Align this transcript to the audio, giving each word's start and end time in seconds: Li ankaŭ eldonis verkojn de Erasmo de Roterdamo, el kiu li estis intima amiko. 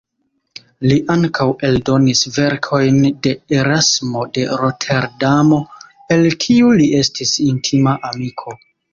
Li 0.91 0.95
ankaŭ 1.15 1.45
eldonis 1.67 2.21
verkojn 2.37 2.95
de 3.27 3.33
Erasmo 3.57 4.23
de 4.37 4.45
Roterdamo, 4.61 5.59
el 6.15 6.25
kiu 6.45 6.71
li 6.81 6.87
estis 7.01 7.35
intima 7.49 7.95
amiko. 8.11 8.55